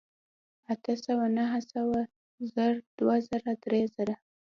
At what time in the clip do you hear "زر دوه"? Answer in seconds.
2.53-3.15